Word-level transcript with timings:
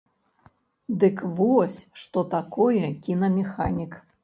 Дык 1.03 1.21
вось, 1.41 1.77
што 2.05 2.25
такое 2.33 2.83
кінамеханік. 3.07 3.91